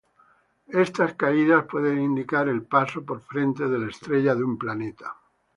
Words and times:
Estas 0.83 1.13
caídas 1.13 1.67
pueden 1.69 1.99
indicar 2.01 2.47
el 2.49 2.63
paso 2.63 3.05
por 3.05 3.21
frente 3.21 3.67
de 3.67 3.77
la 3.77 3.89
estrella 3.91 4.33
de 4.33 4.43
un 4.43 4.57
planeta. 4.57 5.15